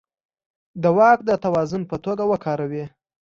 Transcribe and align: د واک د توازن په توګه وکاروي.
د 0.81 0.83
واک 0.97 1.19
د 1.25 1.31
توازن 1.43 1.81
په 1.89 1.95
توګه 2.05 2.23
وکاروي. 2.31 2.85